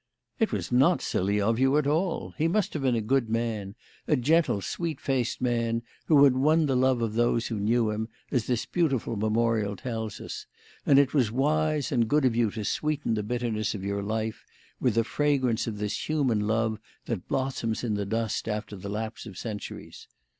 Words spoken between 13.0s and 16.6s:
the bitterness of your life with the fragrance of this human